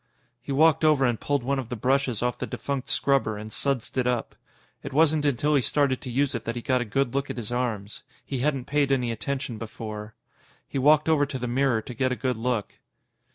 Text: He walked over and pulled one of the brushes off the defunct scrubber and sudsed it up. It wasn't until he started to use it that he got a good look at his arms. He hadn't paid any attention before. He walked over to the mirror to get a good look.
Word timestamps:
He 0.41 0.51
walked 0.51 0.83
over 0.83 1.05
and 1.05 1.19
pulled 1.19 1.43
one 1.43 1.59
of 1.59 1.69
the 1.69 1.75
brushes 1.75 2.23
off 2.23 2.39
the 2.39 2.47
defunct 2.47 2.89
scrubber 2.89 3.37
and 3.37 3.51
sudsed 3.51 3.99
it 3.99 4.07
up. 4.07 4.33
It 4.81 4.93
wasn't 4.93 5.25
until 5.25 5.53
he 5.53 5.61
started 5.61 6.01
to 6.01 6.09
use 6.09 6.33
it 6.33 6.43
that 6.45 6.55
he 6.55 6.61
got 6.63 6.81
a 6.81 6.85
good 6.85 7.13
look 7.13 7.29
at 7.29 7.37
his 7.37 7.51
arms. 7.51 8.01
He 8.25 8.39
hadn't 8.39 8.65
paid 8.65 8.91
any 8.91 9.11
attention 9.11 9.59
before. 9.59 10.15
He 10.67 10.79
walked 10.79 11.07
over 11.07 11.27
to 11.27 11.37
the 11.37 11.47
mirror 11.47 11.83
to 11.83 11.93
get 11.93 12.11
a 12.11 12.15
good 12.15 12.35
look. 12.37 12.79